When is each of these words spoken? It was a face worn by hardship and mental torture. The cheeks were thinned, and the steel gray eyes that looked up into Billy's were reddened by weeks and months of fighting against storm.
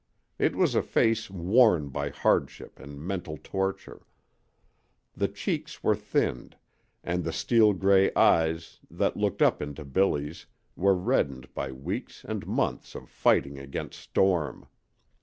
It 0.39 0.55
was 0.55 0.73
a 0.73 0.81
face 0.81 1.29
worn 1.29 1.89
by 1.89 2.09
hardship 2.09 2.79
and 2.79 2.99
mental 2.99 3.37
torture. 3.37 4.01
The 5.13 5.27
cheeks 5.27 5.83
were 5.83 5.93
thinned, 5.95 6.57
and 7.03 7.23
the 7.23 7.31
steel 7.31 7.71
gray 7.73 8.11
eyes 8.15 8.79
that 8.89 9.15
looked 9.15 9.43
up 9.43 9.61
into 9.61 9.85
Billy's 9.85 10.47
were 10.75 10.95
reddened 10.95 11.53
by 11.53 11.71
weeks 11.71 12.25
and 12.25 12.47
months 12.47 12.95
of 12.95 13.09
fighting 13.09 13.59
against 13.59 13.99
storm. 13.99 14.65